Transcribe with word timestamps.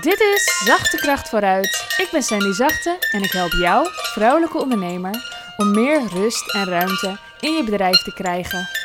Dit 0.00 0.20
is 0.20 0.62
Zachte 0.64 0.96
Kracht 0.96 1.28
vooruit. 1.28 1.94
Ik 1.96 2.08
ben 2.10 2.22
Sandy 2.22 2.52
Zachte 2.52 2.96
en 3.10 3.22
ik 3.22 3.32
help 3.32 3.52
jou, 3.52 3.88
vrouwelijke 3.90 4.58
ondernemer, 4.58 5.14
om 5.56 5.70
meer 5.70 6.02
rust 6.08 6.54
en 6.54 6.64
ruimte 6.64 7.16
in 7.40 7.52
je 7.52 7.64
bedrijf 7.64 8.02
te 8.02 8.12
krijgen. 8.12 8.75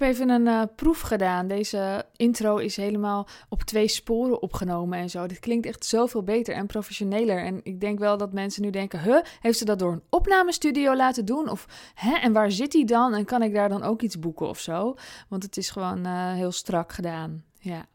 Heb 0.00 0.08
even 0.08 0.28
een 0.28 0.46
uh, 0.46 0.62
proef 0.76 1.00
gedaan. 1.00 1.48
Deze 1.48 2.06
intro 2.16 2.56
is 2.56 2.76
helemaal 2.76 3.26
op 3.48 3.62
twee 3.62 3.88
sporen 3.88 4.42
opgenomen 4.42 4.98
en 4.98 5.10
zo. 5.10 5.26
Dit 5.26 5.38
klinkt 5.38 5.66
echt 5.66 5.84
zoveel 5.84 6.22
beter 6.22 6.54
en 6.54 6.66
professioneler. 6.66 7.44
En 7.44 7.60
ik 7.62 7.80
denk 7.80 7.98
wel 7.98 8.16
dat 8.16 8.32
mensen 8.32 8.62
nu 8.62 8.70
denken: 8.70 9.00
huh, 9.00 9.22
heeft 9.40 9.58
ze 9.58 9.64
dat 9.64 9.78
door 9.78 9.92
een 9.92 10.02
opnamestudio 10.10 10.96
laten 10.96 11.24
doen? 11.24 11.48
Of 11.48 11.66
hè, 11.94 12.14
en 12.14 12.32
waar 12.32 12.50
zit 12.50 12.72
hij 12.72 12.84
dan? 12.84 13.14
En 13.14 13.24
kan 13.24 13.42
ik 13.42 13.54
daar 13.54 13.68
dan 13.68 13.82
ook 13.82 14.02
iets 14.02 14.18
boeken 14.18 14.48
of 14.48 14.58
zo? 14.58 14.94
Want 15.28 15.42
het 15.42 15.56
is 15.56 15.70
gewoon 15.70 16.06
uh, 16.06 16.32
heel 16.32 16.52
strak 16.52 16.92
gedaan. 16.92 17.44
Ja. 17.58 17.86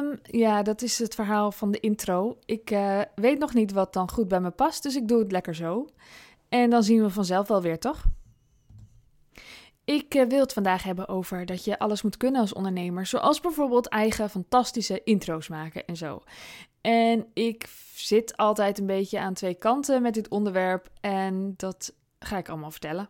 Um, 0.00 0.18
ja, 0.22 0.62
dat 0.62 0.82
is 0.82 0.98
het 0.98 1.14
verhaal 1.14 1.52
van 1.52 1.70
de 1.70 1.80
intro. 1.80 2.38
Ik 2.44 2.70
uh, 2.70 3.00
weet 3.14 3.38
nog 3.38 3.54
niet 3.54 3.72
wat 3.72 3.92
dan 3.92 4.10
goed 4.10 4.28
bij 4.28 4.40
me 4.40 4.50
past, 4.50 4.82
dus 4.82 4.96
ik 4.96 5.08
doe 5.08 5.18
het 5.18 5.32
lekker 5.32 5.54
zo. 5.54 5.88
En 6.48 6.70
dan 6.70 6.82
zien 6.82 7.02
we 7.02 7.10
vanzelf 7.10 7.48
wel 7.48 7.62
weer, 7.62 7.78
toch? 7.78 8.04
Ik 9.88 10.14
uh, 10.14 10.26
wil 10.28 10.40
het 10.40 10.52
vandaag 10.52 10.82
hebben 10.82 11.08
over 11.08 11.46
dat 11.46 11.64
je 11.64 11.78
alles 11.78 12.02
moet 12.02 12.16
kunnen 12.16 12.40
als 12.40 12.52
ondernemer. 12.52 13.06
Zoals 13.06 13.40
bijvoorbeeld 13.40 13.88
eigen 13.88 14.30
fantastische 14.30 15.00
intro's 15.04 15.48
maken 15.48 15.86
en 15.86 15.96
zo. 15.96 16.22
En 16.80 17.26
ik 17.34 17.68
zit 17.94 18.36
altijd 18.36 18.78
een 18.78 18.86
beetje 18.86 19.20
aan 19.20 19.34
twee 19.34 19.54
kanten 19.54 20.02
met 20.02 20.14
dit 20.14 20.28
onderwerp. 20.28 20.90
En 21.00 21.54
dat 21.56 21.92
ga 22.18 22.38
ik 22.38 22.48
allemaal 22.48 22.70
vertellen. 22.70 23.08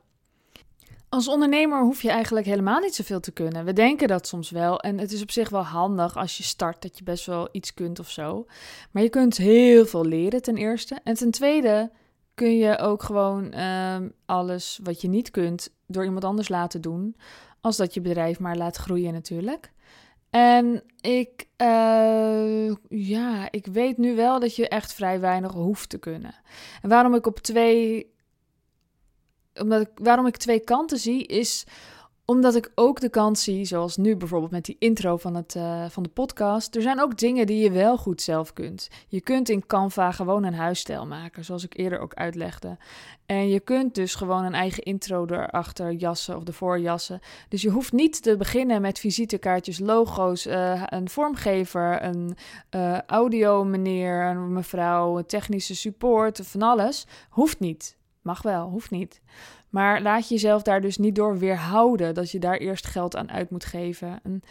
Als 1.08 1.28
ondernemer 1.28 1.82
hoef 1.82 2.02
je 2.02 2.10
eigenlijk 2.10 2.46
helemaal 2.46 2.80
niet 2.80 2.94
zoveel 2.94 3.20
te 3.20 3.32
kunnen. 3.32 3.64
We 3.64 3.72
denken 3.72 4.08
dat 4.08 4.26
soms 4.26 4.50
wel. 4.50 4.80
En 4.80 4.98
het 4.98 5.12
is 5.12 5.22
op 5.22 5.30
zich 5.30 5.48
wel 5.48 5.64
handig 5.64 6.16
als 6.16 6.36
je 6.36 6.42
start 6.42 6.82
dat 6.82 6.98
je 6.98 7.04
best 7.04 7.26
wel 7.26 7.48
iets 7.52 7.74
kunt 7.74 7.98
of 7.98 8.10
zo. 8.10 8.46
Maar 8.90 9.02
je 9.02 9.08
kunt 9.08 9.36
heel 9.36 9.86
veel 9.86 10.04
leren 10.04 10.42
ten 10.42 10.56
eerste. 10.56 10.98
En 11.04 11.14
ten 11.14 11.30
tweede 11.30 11.90
kun 12.38 12.56
je 12.56 12.78
ook 12.78 13.02
gewoon 13.02 13.60
um, 13.60 14.12
alles 14.26 14.80
wat 14.82 15.00
je 15.00 15.08
niet 15.08 15.30
kunt 15.30 15.74
door 15.86 16.04
iemand 16.04 16.24
anders 16.24 16.48
laten 16.48 16.80
doen. 16.80 17.16
Als 17.60 17.76
dat 17.76 17.94
je 17.94 18.00
bedrijf 18.00 18.38
maar 18.38 18.56
laat 18.56 18.76
groeien 18.76 19.12
natuurlijk. 19.12 19.72
En 20.30 20.82
ik, 21.00 21.48
uh, 21.56 22.74
ja, 22.88 23.48
ik 23.50 23.66
weet 23.66 23.98
nu 23.98 24.16
wel 24.16 24.40
dat 24.40 24.56
je 24.56 24.68
echt 24.68 24.92
vrij 24.92 25.20
weinig 25.20 25.52
hoeft 25.52 25.88
te 25.88 25.98
kunnen. 25.98 26.34
En 26.82 26.88
waarom 26.88 27.14
ik 27.14 27.26
op 27.26 27.38
twee, 27.38 28.12
omdat 29.54 29.80
ik, 29.80 29.90
waarom 29.94 30.26
ik 30.26 30.36
twee 30.36 30.60
kanten 30.60 30.98
zie, 30.98 31.26
is 31.26 31.66
omdat 32.30 32.54
ik 32.54 32.72
ook 32.74 33.00
de 33.00 33.08
kant 33.08 33.38
zie, 33.38 33.64
zoals 33.64 33.96
nu 33.96 34.16
bijvoorbeeld 34.16 34.50
met 34.50 34.64
die 34.64 34.76
intro 34.78 35.16
van, 35.16 35.34
het, 35.34 35.54
uh, 35.54 35.84
van 35.88 36.02
de 36.02 36.08
podcast. 36.08 36.76
Er 36.76 36.82
zijn 36.82 37.00
ook 37.00 37.18
dingen 37.18 37.46
die 37.46 37.62
je 37.62 37.70
wel 37.70 37.96
goed 37.96 38.22
zelf 38.22 38.52
kunt. 38.52 38.88
Je 39.08 39.20
kunt 39.20 39.48
in 39.48 39.66
Canva 39.66 40.12
gewoon 40.12 40.44
een 40.44 40.54
huisstijl 40.54 41.06
maken, 41.06 41.44
zoals 41.44 41.64
ik 41.64 41.76
eerder 41.76 41.98
ook 41.98 42.14
uitlegde. 42.14 42.76
En 43.26 43.48
je 43.48 43.60
kunt 43.60 43.94
dus 43.94 44.14
gewoon 44.14 44.44
een 44.44 44.54
eigen 44.54 44.82
intro 44.82 45.26
erachter 45.26 45.92
jassen 45.92 46.36
of 46.36 46.44
ervoor 46.44 46.78
jassen. 46.78 47.20
Dus 47.48 47.62
je 47.62 47.70
hoeft 47.70 47.92
niet 47.92 48.22
te 48.22 48.36
beginnen 48.36 48.80
met 48.80 48.98
visitekaartjes, 48.98 49.78
logo's, 49.78 50.46
uh, 50.46 50.82
een 50.86 51.08
vormgever, 51.08 52.02
een 52.02 52.36
uh, 52.70 53.00
audio 53.00 53.64
meneer, 53.64 54.36
mevrouw, 54.36 55.22
technische 55.22 55.76
support, 55.76 56.40
van 56.44 56.62
alles. 56.62 57.06
Hoeft 57.28 57.60
niet. 57.60 57.97
Mag 58.28 58.42
wel, 58.42 58.68
hoeft 58.68 58.90
niet. 58.90 59.20
Maar 59.68 60.02
laat 60.02 60.28
jezelf 60.28 60.62
daar 60.62 60.80
dus 60.80 60.96
niet 60.96 61.14
door 61.14 61.38
weerhouden 61.38 62.14
dat 62.14 62.30
je 62.30 62.38
daar 62.38 62.56
eerst 62.56 62.86
geld 62.86 63.16
aan 63.16 63.30
uit 63.30 63.50
moet 63.50 63.64
geven. 63.64 64.20
En 64.22 64.42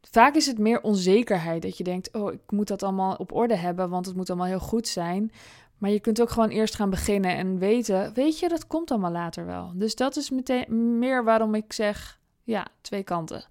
vaak 0.00 0.34
is 0.34 0.46
het 0.46 0.58
meer 0.58 0.80
onzekerheid 0.80 1.62
dat 1.62 1.78
je 1.78 1.84
denkt: 1.84 2.12
oh, 2.12 2.32
ik 2.32 2.40
moet 2.50 2.68
dat 2.68 2.82
allemaal 2.82 3.14
op 3.14 3.32
orde 3.32 3.56
hebben, 3.56 3.88
want 3.88 4.06
het 4.06 4.16
moet 4.16 4.28
allemaal 4.28 4.46
heel 4.46 4.58
goed 4.58 4.88
zijn. 4.88 5.32
Maar 5.78 5.90
je 5.90 6.00
kunt 6.00 6.20
ook 6.20 6.30
gewoon 6.30 6.48
eerst 6.48 6.74
gaan 6.74 6.90
beginnen 6.90 7.36
en 7.36 7.58
weten: 7.58 8.14
weet 8.14 8.38
je, 8.38 8.48
dat 8.48 8.66
komt 8.66 8.90
allemaal 8.90 9.12
later 9.12 9.46
wel. 9.46 9.72
Dus 9.74 9.94
dat 9.94 10.16
is 10.16 10.30
meteen 10.30 10.98
meer 10.98 11.24
waarom 11.24 11.54
ik 11.54 11.72
zeg: 11.72 12.20
ja, 12.42 12.66
twee 12.80 13.02
kanten. 13.02 13.44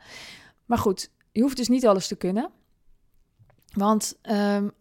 Maar 0.66 0.78
goed, 0.78 1.12
je 1.32 1.42
hoeft 1.42 1.58
dus 1.58 1.70
niet 1.70 1.88
alles 1.88 2.08
te 2.08 2.16
kunnen. 2.16 2.50
Want 3.74 4.20
um, 4.22 4.72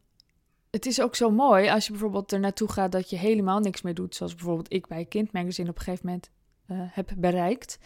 het 0.72 0.86
is 0.86 1.00
ook 1.00 1.14
zo 1.14 1.30
mooi 1.30 1.68
als 1.68 1.84
je 1.84 1.90
bijvoorbeeld 1.90 2.32
er 2.32 2.40
naartoe 2.40 2.72
gaat 2.72 2.92
dat 2.92 3.10
je 3.10 3.16
helemaal 3.16 3.60
niks 3.60 3.82
meer 3.82 3.94
doet. 3.94 4.14
Zoals 4.14 4.34
bijvoorbeeld 4.34 4.72
ik 4.72 4.86
bij 4.86 5.04
Kind 5.04 5.32
Magazine 5.32 5.68
op 5.68 5.76
een 5.76 5.82
gegeven 5.82 6.06
moment 6.06 6.30
uh, 6.70 6.76
heb 6.78 7.10
bereikt. 7.16 7.78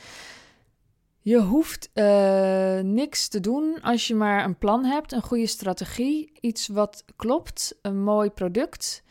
Je 1.20 1.40
hoeft 1.40 1.90
uh, 1.94 2.80
niks 2.80 3.28
te 3.28 3.40
doen 3.40 3.78
als 3.82 4.06
je 4.06 4.14
maar 4.14 4.44
een 4.44 4.58
plan 4.58 4.84
hebt, 4.84 5.12
een 5.12 5.22
goede 5.22 5.46
strategie, 5.46 6.32
iets 6.40 6.68
wat 6.68 7.04
klopt, 7.16 7.78
een 7.82 8.02
mooi 8.02 8.30
product. 8.30 9.02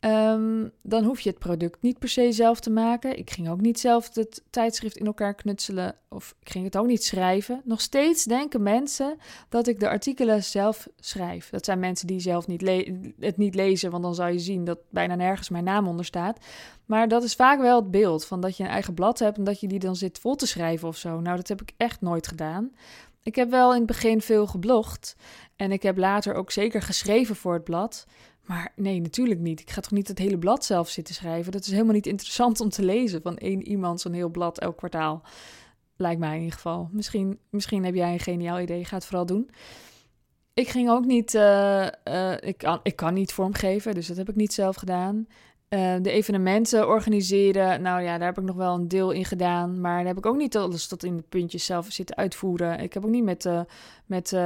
Um, 0.00 0.72
dan 0.82 1.04
hoef 1.04 1.20
je 1.20 1.28
het 1.28 1.38
product 1.38 1.82
niet 1.82 1.98
per 1.98 2.08
se 2.08 2.32
zelf 2.32 2.60
te 2.60 2.70
maken. 2.70 3.18
Ik 3.18 3.30
ging 3.30 3.48
ook 3.48 3.60
niet 3.60 3.80
zelf 3.80 4.14
het 4.14 4.42
tijdschrift 4.50 4.96
in 4.96 5.06
elkaar 5.06 5.34
knutselen 5.34 5.94
of 6.08 6.34
ik 6.40 6.50
ging 6.50 6.64
het 6.64 6.76
ook 6.76 6.86
niet 6.86 7.04
schrijven. 7.04 7.60
Nog 7.64 7.80
steeds 7.80 8.24
denken 8.24 8.62
mensen 8.62 9.16
dat 9.48 9.66
ik 9.66 9.80
de 9.80 9.88
artikelen 9.88 10.44
zelf 10.44 10.88
schrijf. 11.00 11.50
Dat 11.50 11.64
zijn 11.64 11.78
mensen 11.78 12.06
die 12.06 12.20
zelf 12.20 12.46
niet 12.46 12.60
het 13.18 13.36
niet 13.36 13.54
lezen, 13.54 13.90
want 13.90 14.02
dan 14.02 14.14
zou 14.14 14.32
je 14.32 14.38
zien 14.38 14.64
dat 14.64 14.78
bijna 14.90 15.14
nergens 15.14 15.48
mijn 15.48 15.64
naam 15.64 15.88
onder 15.88 16.04
staat. 16.04 16.38
Maar 16.86 17.08
dat 17.08 17.22
is 17.22 17.34
vaak 17.34 17.60
wel 17.60 17.76
het 17.76 17.90
beeld 17.90 18.26
van 18.26 18.40
dat 18.40 18.56
je 18.56 18.64
een 18.64 18.70
eigen 18.70 18.94
blad 18.94 19.18
hebt 19.18 19.38
en 19.38 19.44
dat 19.44 19.60
je 19.60 19.68
die 19.68 19.78
dan 19.78 19.96
zit 19.96 20.18
vol 20.18 20.34
te 20.34 20.46
schrijven 20.46 20.88
of 20.88 20.96
zo. 20.96 21.20
Nou, 21.20 21.36
dat 21.36 21.48
heb 21.48 21.62
ik 21.62 21.72
echt 21.76 22.00
nooit 22.00 22.26
gedaan. 22.26 22.72
Ik 23.22 23.34
heb 23.34 23.50
wel 23.50 23.70
in 23.70 23.78
het 23.78 23.86
begin 23.86 24.20
veel 24.20 24.46
geblogd 24.46 25.16
en 25.56 25.72
ik 25.72 25.82
heb 25.82 25.96
later 25.98 26.34
ook 26.34 26.50
zeker 26.50 26.82
geschreven 26.82 27.36
voor 27.36 27.54
het 27.54 27.64
blad. 27.64 28.06
Maar 28.48 28.72
nee, 28.76 29.00
natuurlijk 29.00 29.40
niet. 29.40 29.60
Ik 29.60 29.70
ga 29.70 29.80
toch 29.80 29.90
niet 29.90 30.08
het 30.08 30.18
hele 30.18 30.38
blad 30.38 30.64
zelf 30.64 30.88
zitten 30.88 31.14
schrijven. 31.14 31.52
Dat 31.52 31.64
is 31.64 31.70
helemaal 31.70 31.92
niet 31.94 32.06
interessant 32.06 32.60
om 32.60 32.68
te 32.68 32.84
lezen 32.84 33.22
van 33.22 33.36
één 33.36 33.62
iemand 33.62 34.00
zo'n 34.00 34.12
heel 34.12 34.28
blad 34.28 34.58
elk 34.58 34.76
kwartaal. 34.76 35.22
Lijkt 35.96 36.20
mij 36.20 36.34
in 36.34 36.42
ieder 36.42 36.54
geval. 36.54 36.88
Misschien, 36.92 37.38
misschien 37.50 37.84
heb 37.84 37.94
jij 37.94 38.12
een 38.12 38.20
geniaal 38.20 38.60
idee. 38.60 38.84
Ga 38.84 38.94
het 38.94 39.04
vooral 39.04 39.26
doen. 39.26 39.50
Ik 40.54 40.68
ging 40.68 40.90
ook 40.90 41.04
niet. 41.04 41.34
Uh, 41.34 41.86
uh, 42.04 42.32
ik, 42.40 42.58
kan, 42.58 42.80
ik 42.82 42.96
kan 42.96 43.14
niet 43.14 43.32
vormgeven, 43.32 43.94
dus 43.94 44.06
dat 44.06 44.16
heb 44.16 44.28
ik 44.28 44.36
niet 44.36 44.52
zelf 44.52 44.76
gedaan. 44.76 45.26
Uh, 45.68 45.94
de 46.02 46.10
evenementen 46.10 46.88
organiseren, 46.88 47.82
nou 47.82 48.02
ja, 48.02 48.18
daar 48.18 48.28
heb 48.28 48.38
ik 48.38 48.44
nog 48.44 48.56
wel 48.56 48.74
een 48.74 48.88
deel 48.88 49.10
in 49.10 49.24
gedaan. 49.24 49.80
Maar 49.80 49.96
daar 49.96 50.06
heb 50.06 50.18
ik 50.18 50.26
ook 50.26 50.36
niet 50.36 50.56
alles 50.56 50.86
tot 50.86 51.04
in 51.04 51.16
de 51.16 51.22
puntjes 51.28 51.64
zelf 51.64 51.86
zitten 51.90 52.16
uitvoeren. 52.16 52.80
Ik 52.80 52.94
heb 52.94 53.04
ook 53.04 53.10
niet 53.10 53.24
met, 53.24 53.48
met 54.06 54.36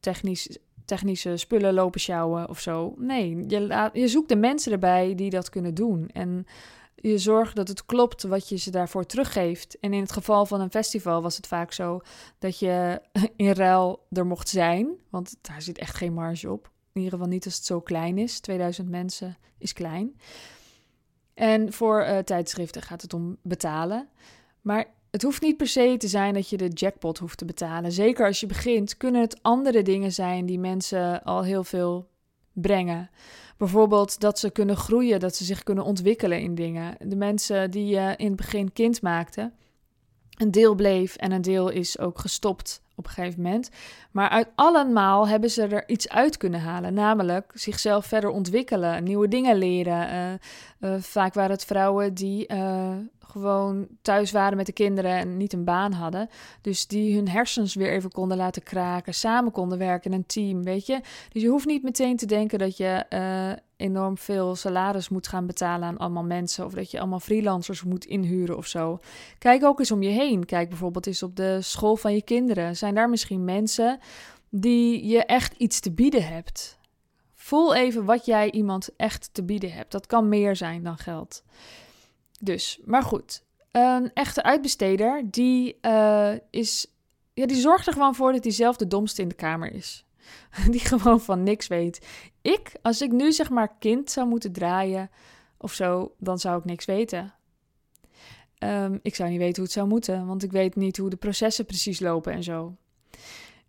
technisch 0.00 0.58
technische 0.90 1.36
spullen 1.36 1.74
lopen 1.74 2.00
sjouwen 2.00 2.48
of 2.48 2.60
zo. 2.60 2.94
Nee, 2.98 3.44
je, 3.48 3.90
je 3.92 4.08
zoekt 4.08 4.28
de 4.28 4.36
mensen 4.36 4.72
erbij 4.72 5.14
die 5.14 5.30
dat 5.30 5.48
kunnen 5.48 5.74
doen. 5.74 6.08
En 6.12 6.46
je 6.94 7.18
zorgt 7.18 7.56
dat 7.56 7.68
het 7.68 7.86
klopt 7.86 8.22
wat 8.22 8.48
je 8.48 8.56
ze 8.56 8.70
daarvoor 8.70 9.06
teruggeeft. 9.06 9.78
En 9.80 9.92
in 9.92 10.00
het 10.00 10.12
geval 10.12 10.46
van 10.46 10.60
een 10.60 10.70
festival 10.70 11.22
was 11.22 11.36
het 11.36 11.46
vaak 11.46 11.72
zo 11.72 12.00
dat 12.38 12.58
je 12.58 13.00
in 13.36 13.52
ruil 13.52 14.06
er 14.10 14.26
mocht 14.26 14.48
zijn. 14.48 14.88
Want 15.10 15.36
daar 15.40 15.62
zit 15.62 15.78
echt 15.78 15.96
geen 15.96 16.12
marge 16.12 16.50
op. 16.50 16.70
In 16.92 17.00
ieder 17.00 17.18
geval 17.18 17.32
niet 17.32 17.44
als 17.44 17.56
het 17.56 17.64
zo 17.64 17.80
klein 17.80 18.18
is. 18.18 18.40
2000 18.40 18.88
mensen 18.88 19.36
is 19.58 19.72
klein. 19.72 20.16
En 21.34 21.72
voor 21.72 22.00
uh, 22.00 22.18
tijdschriften 22.18 22.82
gaat 22.82 23.02
het 23.02 23.14
om 23.14 23.36
betalen. 23.42 24.08
Maar 24.60 24.86
het 25.10 25.22
hoeft 25.22 25.42
niet 25.42 25.56
per 25.56 25.66
se 25.66 25.94
te 25.98 26.08
zijn 26.08 26.34
dat 26.34 26.48
je 26.48 26.56
de 26.56 26.68
jackpot 26.68 27.18
hoeft 27.18 27.38
te 27.38 27.44
betalen. 27.44 27.92
Zeker 27.92 28.26
als 28.26 28.40
je 28.40 28.46
begint, 28.46 28.96
kunnen 28.96 29.20
het 29.20 29.38
andere 29.42 29.82
dingen 29.82 30.12
zijn 30.12 30.46
die 30.46 30.58
mensen 30.58 31.22
al 31.22 31.42
heel 31.42 31.64
veel 31.64 32.08
brengen. 32.52 33.10
Bijvoorbeeld 33.56 34.20
dat 34.20 34.38
ze 34.38 34.50
kunnen 34.50 34.76
groeien, 34.76 35.20
dat 35.20 35.36
ze 35.36 35.44
zich 35.44 35.62
kunnen 35.62 35.84
ontwikkelen 35.84 36.40
in 36.40 36.54
dingen. 36.54 36.96
De 36.98 37.16
mensen 37.16 37.70
die 37.70 37.86
je 37.86 38.14
in 38.16 38.26
het 38.26 38.36
begin 38.36 38.72
kind 38.72 39.02
maakten, 39.02 39.54
een 40.40 40.50
deel 40.50 40.74
bleef 40.74 41.16
en 41.16 41.32
een 41.32 41.42
deel 41.42 41.68
is 41.68 41.98
ook 41.98 42.18
gestopt 42.18 42.82
op 42.94 43.06
een 43.06 43.12
gegeven 43.12 43.42
moment. 43.42 43.70
Maar 44.10 44.28
uit 44.28 44.48
allemaal 44.54 45.28
hebben 45.28 45.50
ze 45.50 45.66
er 45.66 45.88
iets 45.88 46.08
uit 46.08 46.36
kunnen 46.36 46.60
halen. 46.60 46.94
Namelijk 46.94 47.52
zichzelf 47.54 48.06
verder 48.06 48.30
ontwikkelen, 48.30 49.04
nieuwe 49.04 49.28
dingen 49.28 49.56
leren. 49.56 50.38
Uh, 50.80 50.90
uh, 50.90 51.00
vaak 51.00 51.34
waren 51.34 51.50
het 51.50 51.64
vrouwen 51.64 52.14
die 52.14 52.52
uh, 52.52 52.90
gewoon 53.18 53.86
thuis 54.02 54.30
waren 54.30 54.56
met 54.56 54.66
de 54.66 54.72
kinderen 54.72 55.10
en 55.10 55.36
niet 55.36 55.52
een 55.52 55.64
baan 55.64 55.92
hadden. 55.92 56.28
Dus 56.60 56.86
die 56.86 57.14
hun 57.14 57.28
hersens 57.28 57.74
weer 57.74 57.90
even 57.90 58.10
konden 58.10 58.36
laten 58.36 58.62
kraken, 58.62 59.14
samen 59.14 59.52
konden 59.52 59.78
werken 59.78 60.10
in 60.10 60.16
een 60.16 60.26
team, 60.26 60.64
weet 60.64 60.86
je. 60.86 61.00
Dus 61.32 61.42
je 61.42 61.48
hoeft 61.48 61.66
niet 61.66 61.82
meteen 61.82 62.16
te 62.16 62.26
denken 62.26 62.58
dat 62.58 62.76
je 62.76 63.04
enorm 63.80 64.18
veel 64.18 64.54
salaris 64.54 65.08
moet 65.08 65.28
gaan 65.28 65.46
betalen 65.46 65.88
aan 65.88 65.98
allemaal 65.98 66.24
mensen. 66.24 66.64
Of 66.64 66.72
dat 66.72 66.90
je 66.90 66.98
allemaal 66.98 67.20
freelancers 67.20 67.82
moet 67.82 68.04
inhuren 68.04 68.56
of 68.56 68.66
zo. 68.66 68.98
Kijk 69.38 69.64
ook 69.64 69.78
eens 69.78 69.90
om 69.90 70.02
je 70.02 70.10
heen. 70.10 70.46
Kijk 70.46 70.68
bijvoorbeeld 70.68 71.06
eens 71.06 71.22
op 71.22 71.36
de 71.36 71.62
school 71.62 71.96
van 71.96 72.14
je 72.14 72.22
kinderen. 72.22 72.76
Zijn 72.76 72.94
daar 72.94 73.10
misschien 73.10 73.44
mensen 73.44 73.98
die 74.48 75.06
je 75.06 75.24
echt 75.24 75.54
iets 75.56 75.80
te 75.80 75.92
bieden 75.92 76.26
hebt? 76.26 76.78
Voel 77.34 77.74
even 77.74 78.04
wat 78.04 78.24
jij 78.24 78.50
iemand 78.50 78.88
echt 78.96 79.28
te 79.32 79.42
bieden 79.42 79.72
hebt. 79.72 79.92
Dat 79.92 80.06
kan 80.06 80.28
meer 80.28 80.56
zijn 80.56 80.82
dan 80.82 80.98
geld. 80.98 81.42
Dus, 82.40 82.80
maar 82.84 83.02
goed. 83.02 83.42
Een 83.70 84.10
echte 84.14 84.42
uitbesteder, 84.42 85.22
die 85.30 85.78
uh, 85.82 86.32
is 86.50 86.86
ja, 87.40 87.46
die 87.46 87.56
zorgt 87.56 87.86
er 87.86 87.92
gewoon 87.92 88.14
voor 88.14 88.32
dat 88.32 88.44
hij 88.44 88.52
zelf 88.52 88.76
de 88.76 88.86
domste 88.86 89.22
in 89.22 89.28
de 89.28 89.34
kamer 89.34 89.72
is. 89.72 90.04
Die 90.70 90.80
gewoon 90.80 91.20
van 91.20 91.42
niks 91.42 91.66
weet. 91.66 92.06
Ik, 92.42 92.72
als 92.82 93.00
ik 93.02 93.12
nu 93.12 93.32
zeg 93.32 93.50
maar 93.50 93.76
kind 93.78 94.10
zou 94.10 94.28
moeten 94.28 94.52
draaien 94.52 95.10
of 95.56 95.72
zo, 95.72 96.14
dan 96.18 96.38
zou 96.38 96.58
ik 96.58 96.64
niks 96.64 96.84
weten. 96.84 97.34
Ehm, 98.58 98.98
ik 99.02 99.14
zou 99.14 99.30
niet 99.30 99.38
weten 99.38 99.54
hoe 99.54 99.64
het 99.64 99.72
zou 99.72 99.88
moeten, 99.88 100.26
want 100.26 100.42
ik 100.42 100.52
weet 100.52 100.76
niet 100.76 100.96
hoe 100.96 101.10
de 101.10 101.16
processen 101.16 101.64
precies 101.64 102.00
lopen 102.00 102.32
en 102.32 102.42
zo. 102.42 102.76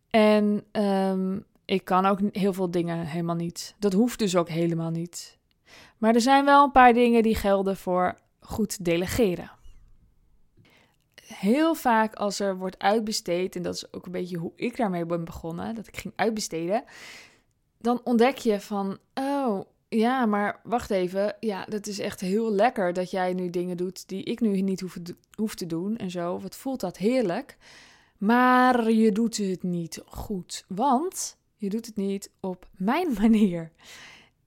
En 0.10 0.64
ehm, 0.72 1.40
ik 1.66 1.86
kan 1.86 2.06
ook 2.06 2.20
heel 2.32 2.54
veel 2.54 2.72
dingen 2.72 3.06
helemaal 3.06 3.36
niet. 3.36 3.76
Dat 3.80 3.94
hoeft 3.94 4.20
dus 4.20 4.36
ook 4.36 4.50
helemaal 4.50 4.90
niet. 4.90 5.38
Maar 5.98 6.16
er 6.16 6.22
zijn 6.22 6.46
wel 6.46 6.64
een 6.64 6.72
paar 6.72 6.94
dingen 6.94 7.24
die 7.24 7.36
gelden 7.36 7.78
voor 7.78 8.18
goed 8.40 8.86
delegeren. 8.86 9.52
Heel 11.34 11.76
vaak 11.76 12.16
als 12.16 12.40
er 12.40 12.58
wordt 12.58 12.80
uitbesteed, 12.80 13.56
en 13.56 13.62
dat 13.62 13.76
is 13.76 13.94
ook 13.94 14.06
een 14.06 14.12
beetje 14.12 14.38
hoe 14.38 14.52
ik 14.56 14.78
daarmee 14.78 15.06
ben 15.06 15.24
begonnen, 15.24 15.76
dat 15.76 15.88
ik 15.88 15.98
ging 15.98 16.14
uitbesteden, 16.16 16.84
dan 17.78 18.02
ontdek 18.04 18.38
je 18.38 18.60
van, 18.60 18.98
oh 19.14 19.62
ja, 19.90 20.26
maar 20.26 20.60
wacht 20.64 20.90
even, 20.90 21.36
ja, 21.40 21.66
dat 21.66 21.88
is 21.88 22.00
echt 22.00 22.20
heel 22.20 22.52
lekker 22.52 22.94
dat 22.94 23.12
jij 23.12 23.34
nu 23.34 23.50
dingen 23.50 23.78
doet 23.78 24.08
die 24.08 24.24
ik 24.24 24.40
nu 24.40 24.62
niet 24.62 24.84
hoef, 25.36 25.56
te 25.56 25.66
doen 25.66 25.98
en 25.98 26.12
zo. 26.12 26.40
Wat 26.40 26.56
voelt 26.56 26.80
dat 26.80 26.98
heerlijk? 26.98 27.58
Maar 28.18 28.92
je 28.92 29.12
doet 29.12 29.38
het 29.38 29.64
niet 29.64 30.02
goed, 30.06 30.66
want 30.68 31.38
je 31.56 31.70
doet 31.70 31.86
het 31.86 31.96
niet 31.96 32.32
op 32.40 32.68
mijn 32.78 33.14
manier. 33.22 33.72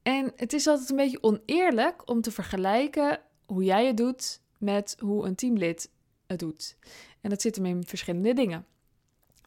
En 0.02 0.32
het 0.36 0.52
is 0.52 0.66
altijd 0.66 0.90
een 0.90 0.96
beetje 0.96 1.22
oneerlijk 1.22 2.10
om 2.10 2.20
te 2.20 2.30
vergelijken 2.30 3.20
hoe 3.46 3.64
jij 3.64 3.86
het 3.86 3.96
doet 3.96 4.40
met 4.58 4.96
hoe 4.98 5.26
een 5.26 5.34
teamlid 5.34 5.90
doet. 6.36 6.76
En 7.20 7.30
dat 7.30 7.40
zit 7.40 7.56
hem 7.56 7.66
in 7.66 7.86
verschillende 7.86 8.34
dingen. 8.34 8.66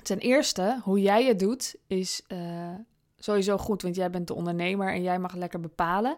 Ten 0.04 0.20
eerste, 0.20 0.80
hoe 0.84 1.02
jij 1.02 1.26
het 1.26 1.40
doet 1.40 1.76
is 1.88 2.22
uh, 2.28 2.74
sowieso 3.18 3.58
goed, 3.58 3.82
want 3.82 3.96
jij 3.96 4.10
bent 4.10 4.28
de 4.28 4.34
ondernemer 4.34 4.94
en 4.94 5.02
jij 5.02 5.20
mag 5.20 5.36
lekker 5.36 5.60
bepalen. 5.60 6.18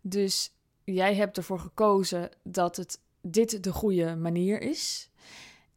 Dus 0.00 0.52
jij 0.84 1.14
hebt 1.14 1.36
ervoor 1.36 1.58
gekozen 1.58 2.30
dat 2.42 2.76
het 2.76 3.00
dit 3.20 3.64
de 3.64 3.72
goede 3.72 4.16
manier 4.16 4.60
is. 4.60 5.10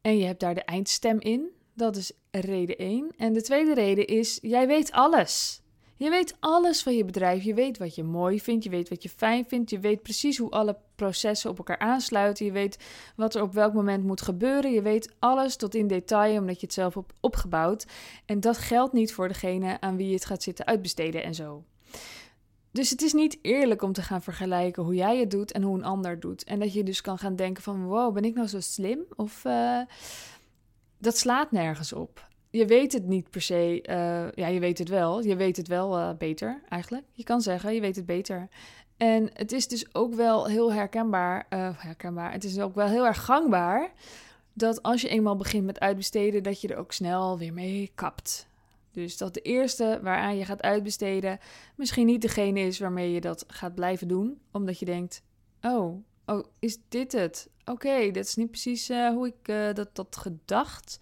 En 0.00 0.18
je 0.18 0.24
hebt 0.24 0.40
daar 0.40 0.54
de 0.54 0.64
eindstem 0.64 1.20
in. 1.20 1.48
Dat 1.74 1.96
is 1.96 2.12
reden 2.30 2.76
1. 2.76 3.10
En 3.16 3.32
de 3.32 3.42
tweede 3.42 3.74
reden 3.74 4.06
is, 4.06 4.38
jij 4.42 4.66
weet 4.66 4.92
alles. 4.92 5.62
Je 6.00 6.10
weet 6.10 6.36
alles 6.38 6.82
van 6.82 6.96
je 6.96 7.04
bedrijf. 7.04 7.42
Je 7.42 7.54
weet 7.54 7.78
wat 7.78 7.94
je 7.94 8.02
mooi 8.02 8.40
vindt. 8.40 8.64
Je 8.64 8.70
weet 8.70 8.88
wat 8.88 9.02
je 9.02 9.08
fijn 9.08 9.44
vindt. 9.48 9.70
Je 9.70 9.78
weet 9.78 10.02
precies 10.02 10.38
hoe 10.38 10.50
alle 10.50 10.76
processen 10.94 11.50
op 11.50 11.58
elkaar 11.58 11.78
aansluiten. 11.78 12.46
Je 12.46 12.52
weet 12.52 12.78
wat 13.16 13.34
er 13.34 13.42
op 13.42 13.52
welk 13.52 13.72
moment 13.72 14.04
moet 14.04 14.20
gebeuren. 14.20 14.72
Je 14.72 14.82
weet 14.82 15.12
alles 15.18 15.56
tot 15.56 15.74
in 15.74 15.86
detail, 15.86 16.38
omdat 16.38 16.60
je 16.60 16.66
het 16.66 16.74
zelf 16.74 16.94
hebt 16.94 17.12
opgebouwd. 17.20 17.86
En 18.26 18.40
dat 18.40 18.58
geldt 18.58 18.92
niet 18.92 19.12
voor 19.12 19.28
degene 19.28 19.80
aan 19.80 19.96
wie 19.96 20.06
je 20.06 20.14
het 20.14 20.24
gaat 20.24 20.42
zitten 20.42 20.66
uitbesteden 20.66 21.22
en 21.22 21.34
zo. 21.34 21.64
Dus 22.70 22.90
het 22.90 23.02
is 23.02 23.12
niet 23.12 23.38
eerlijk 23.42 23.82
om 23.82 23.92
te 23.92 24.02
gaan 24.02 24.22
vergelijken 24.22 24.82
hoe 24.82 24.94
jij 24.94 25.18
het 25.18 25.30
doet 25.30 25.52
en 25.52 25.62
hoe 25.62 25.78
een 25.78 25.84
ander 25.84 26.20
doet. 26.20 26.44
En 26.44 26.58
dat 26.58 26.72
je 26.72 26.82
dus 26.82 27.00
kan 27.00 27.18
gaan 27.18 27.36
denken 27.36 27.62
van, 27.62 27.84
wow, 27.84 28.14
ben 28.14 28.24
ik 28.24 28.34
nou 28.34 28.46
zo 28.46 28.60
slim? 28.60 29.00
Of 29.16 29.44
uh, 29.44 29.80
dat 30.98 31.16
slaat 31.16 31.50
nergens 31.50 31.92
op. 31.92 32.28
Je 32.50 32.66
weet 32.66 32.92
het 32.92 33.06
niet 33.06 33.30
per 33.30 33.42
se. 33.42 33.84
Uh, 33.88 34.32
ja, 34.32 34.46
je 34.46 34.60
weet 34.60 34.78
het 34.78 34.88
wel. 34.88 35.22
Je 35.22 35.36
weet 35.36 35.56
het 35.56 35.68
wel 35.68 35.98
uh, 35.98 36.10
beter, 36.18 36.62
eigenlijk. 36.68 37.04
Je 37.12 37.24
kan 37.24 37.40
zeggen, 37.40 37.74
je 37.74 37.80
weet 37.80 37.96
het 37.96 38.06
beter. 38.06 38.48
En 38.96 39.30
het 39.32 39.52
is 39.52 39.68
dus 39.68 39.94
ook 39.94 40.14
wel 40.14 40.46
heel 40.46 40.72
herkenbaar. 40.72 41.46
Uh, 41.50 41.68
herkenbaar. 41.76 42.32
Het 42.32 42.44
is 42.44 42.58
ook 42.58 42.74
wel 42.74 42.86
heel 42.86 43.06
erg 43.06 43.24
gangbaar. 43.24 43.92
Dat 44.52 44.82
als 44.82 45.00
je 45.00 45.08
eenmaal 45.08 45.36
begint 45.36 45.64
met 45.64 45.80
uitbesteden, 45.80 46.42
dat 46.42 46.60
je 46.60 46.68
er 46.68 46.76
ook 46.76 46.92
snel 46.92 47.38
weer 47.38 47.52
mee 47.52 47.90
kapt. 47.94 48.48
Dus 48.90 49.16
dat 49.16 49.34
de 49.34 49.40
eerste 49.40 50.00
waaraan 50.02 50.36
je 50.36 50.44
gaat 50.44 50.62
uitbesteden, 50.62 51.38
misschien 51.76 52.06
niet 52.06 52.22
degene 52.22 52.60
is 52.60 52.78
waarmee 52.78 53.12
je 53.12 53.20
dat 53.20 53.44
gaat 53.46 53.74
blijven 53.74 54.08
doen. 54.08 54.40
Omdat 54.52 54.78
je 54.78 54.84
denkt: 54.84 55.22
oh, 55.62 56.04
oh 56.26 56.44
is 56.58 56.78
dit 56.88 57.12
het? 57.12 57.48
Oké, 57.64 58.10
dat 58.10 58.24
is 58.24 58.34
niet 58.34 58.50
precies 58.50 58.88
hoe 58.88 59.26
ik 59.26 59.48
uh, 59.48 59.74
dat 59.74 59.88
had 59.94 60.16
gedacht. 60.16 60.98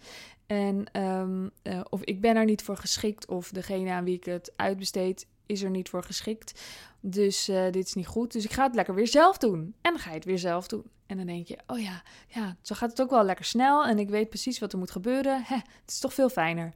En 0.49 1.01
um, 1.01 1.51
uh, 1.63 1.81
of 1.89 2.03
ik 2.03 2.21
ben 2.21 2.35
er 2.35 2.45
niet 2.45 2.61
voor 2.61 2.77
geschikt, 2.77 3.27
of 3.27 3.49
degene 3.49 3.91
aan 3.91 4.03
wie 4.03 4.15
ik 4.15 4.23
het 4.23 4.53
uitbesteed 4.55 5.27
is 5.45 5.61
er 5.61 5.69
niet 5.69 5.89
voor 5.89 6.03
geschikt. 6.03 6.61
Dus 6.99 7.45
dit 7.45 7.85
is 7.85 7.93
niet 7.93 8.07
goed. 8.07 8.31
Dus 8.31 8.43
ik 8.43 8.53
ga 8.53 8.63
het 8.63 8.75
lekker 8.75 8.95
weer 8.95 9.07
zelf 9.07 9.37
doen. 9.37 9.59
En 9.81 9.91
dan 9.91 9.99
ga 9.99 10.09
je 10.09 10.15
het 10.15 10.25
weer 10.25 10.39
zelf 10.39 10.67
doen. 10.67 10.83
En 11.05 11.17
dan 11.17 11.25
denk 11.25 11.47
je, 11.47 11.57
oh 11.67 11.79
ja, 11.79 12.03
ja, 12.27 12.55
zo 12.61 12.75
gaat 12.75 12.89
het 12.89 13.01
ook 13.01 13.09
wel 13.09 13.23
lekker 13.23 13.45
snel. 13.45 13.85
En 13.85 13.99
ik 13.99 14.09
weet 14.09 14.29
precies 14.29 14.59
wat 14.59 14.73
er 14.73 14.79
moet 14.79 14.91
gebeuren. 14.91 15.43
Hè, 15.43 15.55
het 15.55 15.91
is 15.91 15.99
toch 15.99 16.13
veel 16.13 16.29
fijner. 16.29 16.73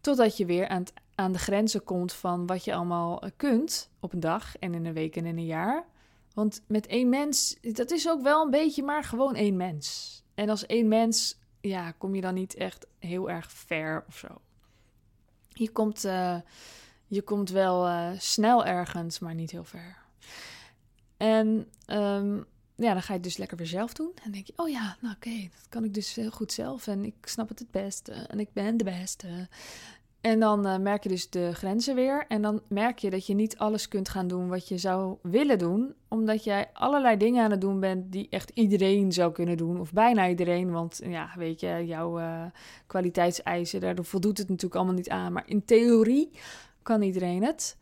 Totdat 0.00 0.36
je 0.36 0.46
weer 0.46 0.68
aan, 0.68 0.84
aan 1.14 1.32
de 1.32 1.38
grenzen 1.38 1.84
komt 1.84 2.12
van 2.12 2.46
wat 2.46 2.64
je 2.64 2.74
allemaal 2.74 3.22
kunt 3.36 3.90
op 4.00 4.12
een 4.12 4.20
dag 4.20 4.56
en 4.56 4.74
in 4.74 4.86
een 4.86 4.92
week 4.92 5.16
en 5.16 5.26
in 5.26 5.38
een 5.38 5.46
jaar. 5.46 5.84
Want 6.34 6.62
met 6.66 6.86
één 6.86 7.08
mens, 7.08 7.56
dat 7.60 7.90
is 7.90 8.08
ook 8.08 8.22
wel 8.22 8.44
een 8.44 8.50
beetje 8.50 8.82
maar 8.82 9.04
gewoon 9.04 9.34
één 9.34 9.56
mens. 9.56 10.16
En 10.34 10.48
als 10.48 10.66
één 10.66 10.88
mens, 10.88 11.38
ja, 11.60 11.92
kom 11.92 12.14
je 12.14 12.20
dan 12.20 12.34
niet 12.34 12.54
echt 12.54 12.86
heel 12.98 13.30
erg 13.30 13.52
ver 13.52 14.04
of 14.08 14.16
zo. 14.16 14.28
Je 15.48 15.70
komt, 15.70 16.04
uh, 16.04 16.36
je 17.06 17.22
komt 17.22 17.50
wel 17.50 17.88
uh, 17.88 18.10
snel 18.18 18.64
ergens, 18.64 19.18
maar 19.18 19.34
niet 19.34 19.50
heel 19.50 19.64
ver. 19.64 19.96
En 21.16 21.68
um, 21.86 22.46
ja, 22.74 22.92
dan 22.92 23.02
ga 23.02 23.08
je 23.08 23.12
het 23.12 23.22
dus 23.22 23.36
lekker 23.36 23.56
weer 23.56 23.66
zelf 23.66 23.92
doen. 23.92 24.12
En 24.24 24.30
denk 24.30 24.46
je, 24.46 24.52
oh 24.56 24.68
ja, 24.68 24.96
nou 25.00 25.14
oké, 25.14 25.40
dat 25.40 25.68
kan 25.68 25.84
ik 25.84 25.94
dus 25.94 26.14
heel 26.14 26.30
goed 26.30 26.52
zelf. 26.52 26.86
En 26.86 27.04
ik 27.04 27.14
snap 27.20 27.48
het 27.48 27.58
het 27.58 27.70
beste. 27.70 28.12
En 28.12 28.40
ik 28.40 28.52
ben 28.52 28.76
de 28.76 28.84
beste. 28.84 29.48
En 30.20 30.40
dan 30.40 30.66
uh, 30.66 30.78
merk 30.78 31.02
je 31.02 31.08
dus 31.08 31.30
de 31.30 31.54
grenzen 31.54 31.94
weer. 31.94 32.24
En 32.28 32.42
dan 32.42 32.60
merk 32.68 32.98
je 32.98 33.10
dat 33.10 33.26
je 33.26 33.34
niet 33.34 33.58
alles 33.58 33.88
kunt 33.88 34.08
gaan 34.08 34.28
doen 34.28 34.48
wat 34.48 34.68
je 34.68 34.78
zou 34.78 35.16
willen 35.22 35.58
doen. 35.58 35.94
Omdat 36.08 36.44
jij 36.44 36.70
allerlei 36.72 37.16
dingen 37.16 37.44
aan 37.44 37.50
het 37.50 37.60
doen 37.60 37.80
bent 37.80 38.12
die 38.12 38.26
echt 38.30 38.50
iedereen 38.54 39.12
zou 39.12 39.32
kunnen 39.32 39.56
doen. 39.56 39.80
Of 39.80 39.92
bijna 39.92 40.28
iedereen. 40.28 40.70
Want 40.70 41.00
ja, 41.04 41.30
weet 41.36 41.60
je, 41.60 41.86
jouw 41.86 42.18
uh, 42.18 42.44
kwaliteitseisen, 42.86 43.80
daardoor 43.80 44.04
voldoet 44.04 44.38
het 44.38 44.48
natuurlijk 44.48 44.74
allemaal 44.74 44.94
niet 44.94 45.08
aan. 45.08 45.32
Maar 45.32 45.44
in 45.46 45.64
theorie 45.64 46.30
kan 46.82 47.02
iedereen 47.02 47.44
het. 47.44 47.76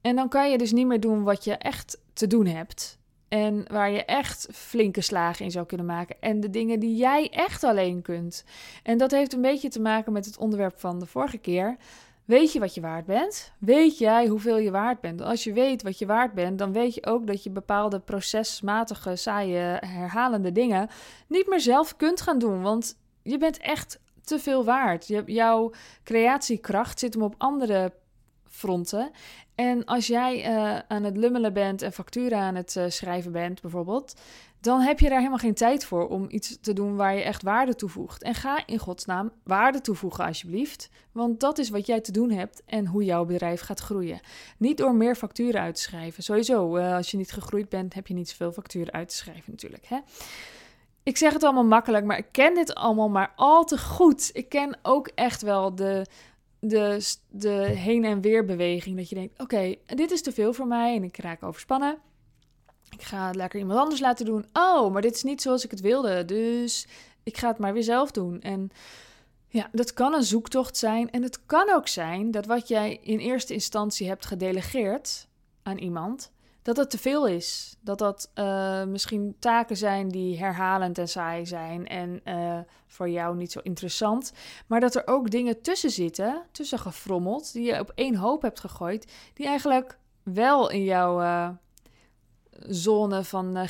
En 0.00 0.16
dan 0.16 0.28
kan 0.28 0.50
je 0.50 0.58
dus 0.58 0.72
niet 0.72 0.86
meer 0.86 1.00
doen 1.00 1.22
wat 1.22 1.44
je 1.44 1.52
echt 1.52 1.98
te 2.12 2.26
doen 2.26 2.46
hebt. 2.46 2.98
En 3.28 3.64
waar 3.70 3.90
je 3.90 4.04
echt 4.04 4.48
flinke 4.52 5.00
slagen 5.00 5.44
in 5.44 5.50
zou 5.50 5.66
kunnen 5.66 5.86
maken. 5.86 6.16
En 6.20 6.40
de 6.40 6.50
dingen 6.50 6.80
die 6.80 6.96
jij 6.96 7.30
echt 7.30 7.64
alleen 7.64 8.02
kunt. 8.02 8.44
En 8.82 8.98
dat 8.98 9.10
heeft 9.10 9.32
een 9.32 9.40
beetje 9.40 9.68
te 9.68 9.80
maken 9.80 10.12
met 10.12 10.24
het 10.24 10.38
onderwerp 10.38 10.78
van 10.78 10.98
de 10.98 11.06
vorige 11.06 11.38
keer. 11.38 11.76
Weet 12.24 12.52
je 12.52 12.58
wat 12.58 12.74
je 12.74 12.80
waard 12.80 13.06
bent? 13.06 13.52
Weet 13.58 13.98
jij 13.98 14.26
hoeveel 14.26 14.58
je 14.58 14.70
waard 14.70 15.00
bent? 15.00 15.20
Als 15.20 15.44
je 15.44 15.52
weet 15.52 15.82
wat 15.82 15.98
je 15.98 16.06
waard 16.06 16.34
bent, 16.34 16.58
dan 16.58 16.72
weet 16.72 16.94
je 16.94 17.06
ook 17.06 17.26
dat 17.26 17.42
je 17.42 17.50
bepaalde 17.50 18.00
procesmatige, 18.00 19.16
saaie, 19.16 19.78
herhalende 19.86 20.52
dingen 20.52 20.88
niet 21.28 21.48
meer 21.48 21.60
zelf 21.60 21.96
kunt 21.96 22.20
gaan 22.20 22.38
doen. 22.38 22.62
Want 22.62 22.96
je 23.22 23.38
bent 23.38 23.58
echt 23.58 24.00
te 24.24 24.38
veel 24.38 24.64
waard. 24.64 25.06
Jouw 25.26 25.72
creatiekracht 26.04 26.98
zit 26.98 27.14
hem 27.14 27.22
op 27.22 27.34
andere 27.38 27.92
fronten. 28.44 29.10
En 29.56 29.84
als 29.84 30.06
jij 30.06 30.48
uh, 30.48 30.78
aan 30.88 31.02
het 31.02 31.16
lummelen 31.16 31.52
bent 31.52 31.82
en 31.82 31.92
facturen 31.92 32.38
aan 32.38 32.54
het 32.54 32.74
uh, 32.78 32.84
schrijven 32.88 33.32
bent, 33.32 33.60
bijvoorbeeld, 33.60 34.14
dan 34.60 34.80
heb 34.80 35.00
je 35.00 35.08
daar 35.08 35.18
helemaal 35.18 35.38
geen 35.38 35.54
tijd 35.54 35.84
voor 35.84 36.08
om 36.08 36.26
iets 36.28 36.60
te 36.60 36.72
doen 36.72 36.96
waar 36.96 37.14
je 37.14 37.22
echt 37.22 37.42
waarde 37.42 37.74
toevoegt. 37.74 38.22
En 38.22 38.34
ga 38.34 38.66
in 38.66 38.78
godsnaam 38.78 39.32
waarde 39.44 39.80
toevoegen, 39.80 40.24
alsjeblieft. 40.24 40.88
Want 41.12 41.40
dat 41.40 41.58
is 41.58 41.68
wat 41.68 41.86
jij 41.86 42.00
te 42.00 42.12
doen 42.12 42.30
hebt 42.30 42.62
en 42.66 42.86
hoe 42.86 43.04
jouw 43.04 43.24
bedrijf 43.24 43.60
gaat 43.60 43.80
groeien. 43.80 44.20
Niet 44.58 44.76
door 44.76 44.94
meer 44.94 45.14
facturen 45.16 45.60
uit 45.60 45.74
te 45.74 45.80
schrijven. 45.80 46.22
Sowieso, 46.22 46.76
uh, 46.76 46.94
als 46.94 47.10
je 47.10 47.16
niet 47.16 47.32
gegroeid 47.32 47.68
bent, 47.68 47.94
heb 47.94 48.06
je 48.06 48.14
niet 48.14 48.28
zoveel 48.28 48.52
facturen 48.52 48.92
uit 48.92 49.08
te 49.08 49.16
schrijven, 49.16 49.50
natuurlijk. 49.50 49.86
Hè? 49.86 49.98
Ik 51.02 51.16
zeg 51.16 51.32
het 51.32 51.44
allemaal 51.44 51.64
makkelijk, 51.64 52.04
maar 52.04 52.18
ik 52.18 52.28
ken 52.30 52.54
dit 52.54 52.74
allemaal 52.74 53.08
maar 53.08 53.32
al 53.36 53.64
te 53.64 53.78
goed. 53.78 54.30
Ik 54.32 54.48
ken 54.48 54.78
ook 54.82 55.10
echt 55.14 55.42
wel 55.42 55.74
de 55.74 56.06
de, 56.68 57.14
de 57.30 57.50
heen- 57.64 58.04
en 58.04 58.20
weerbeweging. 58.20 58.96
Dat 58.96 59.08
je 59.08 59.14
denkt, 59.14 59.40
oké, 59.40 59.74
dit 59.86 60.10
is 60.10 60.22
te 60.22 60.32
veel 60.32 60.52
voor 60.52 60.66
mij 60.66 60.96
en 60.96 61.04
ik 61.04 61.16
raak 61.16 61.42
overspannen. 61.42 61.98
Ik 62.90 63.02
ga 63.02 63.26
het 63.26 63.36
lekker 63.36 63.58
iemand 63.58 63.78
anders 63.78 64.00
laten 64.00 64.26
doen. 64.26 64.46
Oh, 64.52 64.92
maar 64.92 65.02
dit 65.02 65.14
is 65.14 65.22
niet 65.22 65.42
zoals 65.42 65.64
ik 65.64 65.70
het 65.70 65.80
wilde. 65.80 66.24
Dus 66.24 66.86
ik 67.22 67.36
ga 67.36 67.48
het 67.48 67.58
maar 67.58 67.72
weer 67.72 67.82
zelf 67.82 68.10
doen. 68.10 68.40
En 68.40 68.70
ja, 69.48 69.68
dat 69.72 69.92
kan 69.92 70.14
een 70.14 70.22
zoektocht 70.22 70.76
zijn. 70.76 71.10
En 71.10 71.22
het 71.22 71.46
kan 71.46 71.70
ook 71.70 71.88
zijn 71.88 72.30
dat 72.30 72.46
wat 72.46 72.68
jij 72.68 72.98
in 73.02 73.18
eerste 73.18 73.52
instantie 73.52 74.08
hebt 74.08 74.26
gedelegeerd 74.26 75.28
aan 75.62 75.78
iemand, 75.78 76.32
dat 76.66 76.76
het 76.76 76.90
te 76.90 76.98
veel 76.98 77.26
is. 77.26 77.76
Dat 77.80 77.98
dat 77.98 78.30
uh, 78.34 78.84
misschien 78.84 79.36
taken 79.38 79.76
zijn 79.76 80.08
die 80.08 80.38
herhalend 80.38 80.98
en 80.98 81.08
saai 81.08 81.46
zijn 81.46 81.86
en 81.86 82.20
uh, 82.24 82.58
voor 82.86 83.08
jou 83.08 83.36
niet 83.36 83.52
zo 83.52 83.60
interessant. 83.62 84.32
Maar 84.66 84.80
dat 84.80 84.94
er 84.94 85.02
ook 85.06 85.30
dingen 85.30 85.60
tussen 85.60 85.90
zitten, 85.90 86.42
tussen 86.52 86.78
gefrommeld, 86.78 87.52
die 87.52 87.62
je 87.62 87.80
op 87.80 87.92
één 87.94 88.16
hoop 88.16 88.42
hebt 88.42 88.60
gegooid, 88.60 89.12
die 89.34 89.46
eigenlijk 89.46 89.98
wel 90.22 90.70
in 90.70 90.84
jouw 90.84 91.20
uh, 91.20 91.48
zone 92.68 93.24
van 93.24 93.68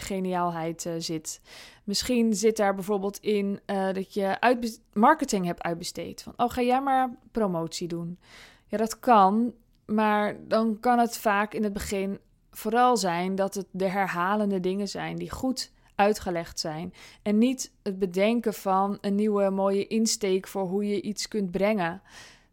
geniaalheid 0.00 0.90
zit. 0.98 1.40
Misschien 1.84 2.34
zit 2.34 2.56
daar 2.56 2.74
bijvoorbeeld 2.74 3.18
in 3.18 3.60
dat 3.66 4.14
je 4.14 4.76
marketing 4.92 5.46
hebt 5.46 5.62
uitbesteed. 5.62 6.22
Van, 6.22 6.32
oh, 6.36 6.50
ga 6.50 6.62
jij 6.62 6.80
maar 6.80 7.10
promotie 7.32 7.88
doen. 7.88 8.18
Ja, 8.66 8.76
dat 8.76 8.98
kan, 8.98 9.52
maar 9.86 10.36
dan 10.46 10.80
kan 10.80 10.98
het 10.98 11.18
vaak 11.18 11.54
in 11.54 11.62
het 11.62 11.72
begin 11.72 12.18
vooral 12.50 12.96
zijn 12.96 13.34
dat 13.34 13.54
het 13.54 13.66
de 13.70 13.88
herhalende 13.88 14.60
dingen 14.60 14.88
zijn 14.88 15.16
die 15.16 15.30
goed 15.30 15.70
uitgelegd 15.94 16.60
zijn. 16.60 16.94
En 17.22 17.38
niet 17.38 17.72
het 17.82 17.98
bedenken 17.98 18.54
van 18.54 18.98
een 19.00 19.14
nieuwe 19.14 19.50
mooie 19.50 19.86
insteek 19.86 20.46
voor 20.46 20.66
hoe 20.66 20.86
je 20.86 21.00
iets 21.00 21.28
kunt 21.28 21.50
brengen. 21.50 22.02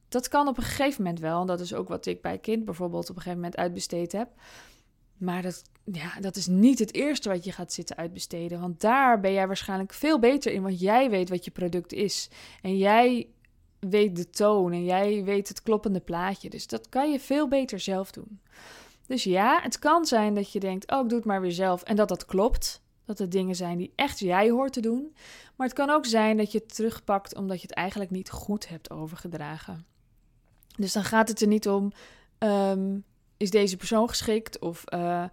Dat 0.08 0.28
kan 0.28 0.48
op 0.48 0.58
een 0.58 0.64
gegeven 0.64 1.04
moment 1.04 1.22
wel. 1.22 1.42
En 1.42 1.48
dat 1.48 1.60
is 1.60 1.74
ook 1.74 1.88
wat 1.88 2.06
ik 2.06 2.22
bij 2.22 2.38
kind 2.38 2.66
bijvoorbeeld 2.66 3.10
op 3.10 3.16
een 3.16 3.22
gegeven 3.22 3.40
moment 3.40 3.58
uitbesteed 3.58 4.12
heb. 4.12 4.30
Maar 5.18 5.42
dat, 5.42 5.64
ja, 5.84 6.20
dat 6.20 6.36
is 6.36 6.48
niet 6.48 6.80
het 6.80 6.94
eerste 6.94 7.30
wat 7.30 7.44
je 7.44 7.52
gaat 7.52 7.74
zitten 7.74 7.96
uitbesteden. 7.96 8.60
Want 8.60 8.82
daar 8.82 9.20
ben 9.20 9.34
jij 9.34 9.48
waarschijnlijk 9.48 9.94
veel 9.94 10.20
beter 10.20 10.52
in. 10.52 10.62
Want 10.62 10.80
jij 10.80 11.10
weet 11.10 11.30
wat 11.30 11.46
je 11.46 11.52
product 11.52 11.94
is. 11.94 12.30
En 12.62 12.78
jij 12.78 13.28
weet 13.80 14.16
de 14.16 14.30
toon. 14.30 14.72
En 14.72 14.84
jij 14.84 15.24
weet 15.24 15.48
het 15.48 15.62
kloppende 15.62 16.00
plaatje. 16.00 16.50
Dus 16.50 16.68
dat 16.68 16.90
kan 16.90 17.12
je 17.12 17.20
veel 17.20 17.48
beter 17.48 17.80
zelf 17.80 18.12
doen. 18.12 18.40
Dus 19.08 19.24
ja, 19.24 19.60
het 19.62 19.80
kan 19.80 20.06
zijn 20.06 20.36
dat 20.36 20.52
je 20.52 20.60
denkt: 20.60 20.92
oh, 20.92 21.02
ik 21.04 21.10
doe 21.10 21.18
het 21.18 21.28
maar 21.28 21.42
weer 21.42 21.52
zelf. 21.52 21.84
En 21.84 21.96
dat 21.96 22.10
dat 22.10 22.26
klopt. 22.26 22.84
Dat 23.06 23.18
het 23.18 23.32
dingen 23.32 23.56
zijn 23.56 23.78
die 23.78 23.94
echt 23.96 24.20
jij 24.20 24.50
hoort 24.50 24.74
te 24.74 24.80
doen. 24.80 25.16
Maar 25.56 25.68
het 25.68 25.76
kan 25.76 25.90
ook 25.90 26.06
zijn 26.06 26.38
dat 26.38 26.52
je 26.52 26.58
het 26.58 26.76
terugpakt 26.76 27.36
omdat 27.36 27.62
je 27.62 27.68
het 27.68 27.76
eigenlijk 27.76 28.12
niet 28.12 28.30
goed 28.30 28.68
hebt 28.68 28.92
overgedragen. 28.92 29.86
Dus 30.78 30.94
dan 30.94 31.04
gaat 31.04 31.28
het 31.28 31.42
er 31.42 31.48
niet 31.48 31.68
om: 31.68 31.92
um, 32.40 33.04
is 33.38 33.50
deze 33.50 33.78
persoon 33.78 34.10
geschikt? 34.10 34.60
Of 34.60 34.84
uh, 34.94 35.24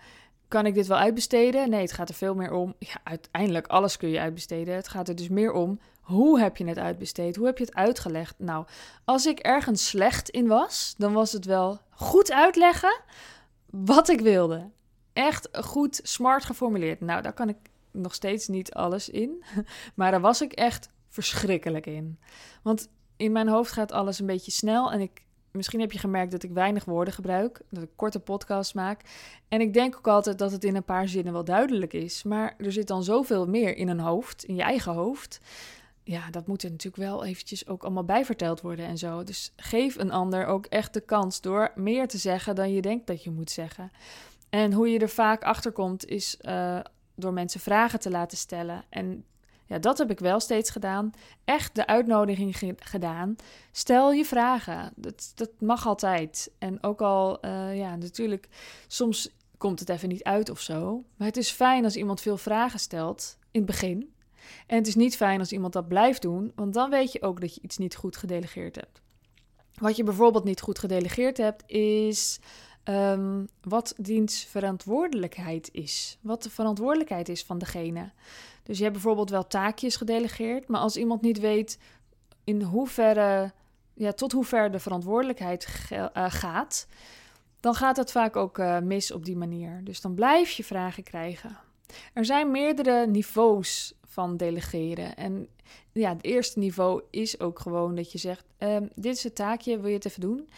kan 0.49 0.67
ik 0.67 0.75
dit 0.75 0.87
wel 0.87 0.99
uitbesteden? 0.99 1.71
Nee, 1.71 1.81
het 1.81 1.93
gaat 1.93 2.09
er 2.09 2.15
veel 2.15 2.35
meer 2.35 2.53
om. 2.53 2.75
Ja, 2.79 2.97
uiteindelijk 3.05 3.67
alles 3.67 3.97
kun 3.97 4.09
je 4.09 4.21
uitbesteden. 4.21 4.75
Het 4.75 4.89
gaat 4.89 5.09
er 5.09 5.15
dus 5.15 5.29
meer 5.29 5.53
om. 5.53 5.79
Hoe 6.01 6.41
heb 6.41 6.57
je 6.57 6.67
het 6.67 6.79
uitbesteed? 6.79 7.37
Hoe 7.37 7.47
heb 7.47 7.59
je 7.59 7.65
het 7.65 7.75
uitgelegd? 7.75 8.35
Nou, 8.39 8.67
als 9.05 9.27
ik 9.27 9.39
ergens 9.39 9.89
slecht 9.89 10.29
in 10.29 10.47
was, 10.47 10.95
dan 10.99 11.13
was 11.13 11.33
het 11.33 11.45
wel 11.45 11.81
goed 11.91 12.33
uitleggen 12.33 13.01
wat 13.73 14.09
ik 14.09 14.21
wilde. 14.21 14.71
Echt 15.13 15.49
goed, 15.53 16.01
smart 16.03 16.45
geformuleerd. 16.45 17.01
Nou, 17.01 17.23
daar 17.23 17.33
kan 17.33 17.49
ik 17.49 17.57
nog 17.91 18.15
steeds 18.15 18.49
niet 18.49 18.75
alles 18.75 19.09
in. 19.09 19.45
Maar 19.95 20.11
daar 20.11 20.21
was 20.21 20.43
ik 20.43 20.53
echt 20.53 20.91
verschrikkelijk 21.09 21.87
in. 21.87 22.19
Want 22.63 22.89
in 23.17 23.33
mijn 23.33 23.49
hoofd 23.49 23.73
gaat 23.73 23.93
alles 23.93 24.19
een 24.19 24.27
beetje 24.27 24.51
snel 24.51 24.93
en 24.93 25.01
ik 25.01 25.23
misschien 25.51 25.81
heb 25.81 25.93
je 25.93 25.99
gemerkt 25.99 26.33
dat 26.33 26.43
ik 26.43 26.51
weinig 26.51 26.85
woorden 26.85 27.15
gebruik, 27.15 27.61
dat 27.71 27.83
ik 27.83 27.89
korte 27.97 28.21
podcasts 28.21 28.73
maak. 28.73 29.01
En 29.49 29.61
ik 29.61 29.75
denk 29.75 29.97
ook 29.97 30.09
altijd 30.09 30.39
dat 30.39 30.53
het 30.53 30.65
in 30.65 30.77
een 30.77 30.85
paar 30.85 31.09
zinnen 31.09 31.33
wel 31.33 31.45
duidelijk 31.45 31.93
is. 31.93 32.23
Maar 32.23 32.55
er 32.59 32.73
zit 32.73 32.87
dan 32.87 33.05
zoveel 33.05 33.47
meer 33.47 33.77
in 33.77 33.89
een 33.89 34.01
hoofd, 34.01 34.45
in 34.45 34.55
je 34.55 34.63
eigen 34.63 34.93
hoofd. 34.93 35.41
Ja, 36.05 36.31
dat 36.31 36.47
moet 36.47 36.63
er 36.63 36.71
natuurlijk 36.71 37.03
wel 37.03 37.25
eventjes 37.25 37.67
ook 37.67 37.83
allemaal 37.83 38.05
bijverteld 38.05 38.61
worden 38.61 38.87
en 38.87 38.99
zo. 38.99 39.25
Dus 39.25 39.53
geef 39.57 39.97
een 39.97 40.11
ander 40.11 40.47
ook 40.47 40.67
echt 40.67 40.95
de 40.95 41.01
kans 41.01 41.41
door 41.41 41.73
meer 41.75 42.09
te 42.09 42.19
zeggen 42.19 42.55
dan 42.55 42.73
je 42.73 42.83
denkt 42.83 43.07
dat 43.07 43.25
je 43.25 43.31
moet 43.31 43.51
zeggen. 43.51 43.93
En 44.51 44.73
hoe 44.73 44.89
je 44.89 44.99
er 44.99 45.09
vaak 45.09 45.43
achter 45.43 45.73
komt 45.73 46.07
is 46.07 46.37
uh, 46.43 46.81
door 47.15 47.33
mensen 47.33 47.61
vragen 47.61 48.01
te 48.01 48.11
laten 48.11 48.39
stellen. 48.39 48.85
En 48.89 49.25
ja, 49.67 49.79
dat 49.79 49.99
heb 49.99 50.11
ik 50.11 50.19
wel 50.19 50.41
steeds 50.41 50.71
gedaan. 50.71 51.11
Echt 51.45 51.75
de 51.75 51.87
uitnodiging 51.87 52.77
gedaan. 52.77 53.37
Stel 53.71 54.13
je 54.13 54.25
vragen. 54.25 54.93
Dat, 54.97 55.33
dat 55.35 55.51
mag 55.59 55.87
altijd. 55.87 56.51
En 56.59 56.83
ook 56.83 57.01
al, 57.01 57.45
uh, 57.45 57.79
ja, 57.79 57.97
natuurlijk, 57.97 58.49
soms 58.87 59.31
komt 59.59 59.81
het 59.81 59.89
even 59.89 60.09
niet 60.09 60.23
uit 60.23 60.51
of 60.51 60.61
zo. 60.61 61.05
Maar 61.17 61.27
het 61.27 61.37
is 61.37 61.51
fijn 61.51 61.85
als 61.85 61.97
iemand 61.97 62.21
veel 62.21 62.37
vragen 62.37 62.79
stelt 62.79 63.37
in 63.51 63.61
het 63.61 63.71
begin. 63.71 64.13
En 64.67 64.77
het 64.77 64.87
is 64.87 64.95
niet 64.95 65.17
fijn 65.17 65.39
als 65.39 65.53
iemand 65.53 65.73
dat 65.73 65.89
blijft 65.89 66.23
doen, 66.23 66.53
want 66.55 66.75
dan 66.75 66.91
weet 66.91 67.13
je 67.13 67.23
ook 67.23 67.41
dat 67.41 67.55
je 67.55 67.61
iets 67.61 67.79
niet 67.79 67.97
goed 67.97 68.17
gedelegeerd 68.17 68.77
hebt. 68.77 69.01
Wat 69.75 69.97
je 69.97 70.05
bijvoorbeeld 70.05 70.45
niet 70.45 70.61
goed 70.61 70.79
gedelegeerd 70.79 71.37
hebt, 71.37 71.71
is 71.71 72.41
um, 72.85 73.49
wat 73.61 73.95
dienstverantwoordelijkheid 73.97 75.69
is. 75.73 76.19
Wat 76.21 76.43
de 76.43 76.51
verantwoordelijkheid 76.51 77.29
is 77.29 77.45
van 77.45 77.59
degene. 77.59 78.11
Dus 78.63 78.77
je 78.77 78.83
hebt 78.83 78.95
bijvoorbeeld 78.95 79.31
wel 79.31 79.47
taakjes 79.47 79.97
gedelegeerd, 79.97 80.69
maar 80.69 80.81
als 80.81 80.97
iemand 80.97 81.23
niet 81.23 81.41
weet 81.41 81.79
in 82.45 82.63
hoeverre, 82.63 83.53
ja, 83.95 84.13
tot 84.13 84.33
hoever 84.33 84.71
de 84.71 84.79
verantwoordelijkheid 84.79 85.89
uh, 85.93 86.07
gaat, 86.15 86.87
dan 87.61 87.75
gaat 87.75 87.97
het 87.97 88.11
vaak 88.11 88.37
ook 88.37 88.59
uh, 88.59 88.79
mis 88.79 89.13
op 89.13 89.25
die 89.25 89.37
manier. 89.37 89.81
Dus 89.85 90.01
dan 90.01 90.15
blijf 90.15 90.51
je 90.51 90.65
vragen 90.65 91.03
krijgen. 91.03 91.59
Er 92.13 92.25
zijn 92.25 92.51
meerdere 92.51 93.07
niveaus 93.07 93.95
van 94.13 94.37
delegeren. 94.37 95.17
En 95.17 95.49
ja, 95.93 96.13
het 96.13 96.25
eerste 96.25 96.59
niveau 96.59 97.03
is 97.11 97.41
ook 97.41 97.59
gewoon 97.59 97.95
dat 97.95 98.13
je 98.13 98.19
zegt: 98.19 98.45
um, 98.59 98.91
Dit 98.95 99.17
is 99.17 99.25
het 99.25 99.35
taakje, 99.35 99.81
wil 99.81 99.89
je 99.89 99.95
het 99.95 100.07
even 100.07 100.21
doen? 100.21 100.49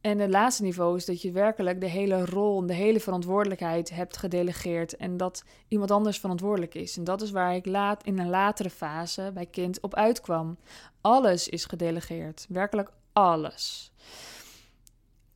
En 0.00 0.18
het 0.18 0.30
laatste 0.30 0.62
niveau 0.62 0.96
is 0.96 1.04
dat 1.04 1.22
je 1.22 1.30
werkelijk 1.30 1.80
de 1.80 1.86
hele 1.86 2.24
rol 2.24 2.60
en 2.60 2.66
de 2.66 2.74
hele 2.74 3.00
verantwoordelijkheid 3.00 3.90
hebt 3.90 4.16
gedelegeerd 4.16 4.96
en 4.96 5.16
dat 5.16 5.44
iemand 5.68 5.90
anders 5.90 6.18
verantwoordelijk 6.18 6.74
is. 6.74 6.96
En 6.96 7.04
dat 7.04 7.22
is 7.22 7.30
waar 7.30 7.54
ik 7.54 7.66
laat, 7.66 8.04
in 8.04 8.18
een 8.18 8.28
latere 8.28 8.70
fase 8.70 9.30
bij 9.34 9.46
kind 9.46 9.80
op 9.80 9.94
uitkwam. 9.94 10.56
Alles 11.00 11.48
is 11.48 11.64
gedelegeerd, 11.64 12.46
werkelijk 12.48 12.90
alles. 13.12 13.92